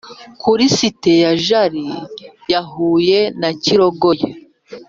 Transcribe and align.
kuri 0.41 0.63
site 0.75 1.13
ya 1.23 1.33
jali 1.45 1.85
yahuye 2.53 3.19
na 3.39 3.49
kirogoya 3.63 4.29